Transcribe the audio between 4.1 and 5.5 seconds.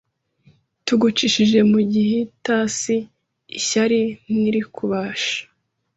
ntirikubasha